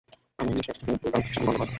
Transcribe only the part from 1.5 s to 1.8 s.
বন্ধ কর।